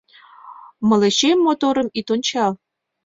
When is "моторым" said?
1.45-1.87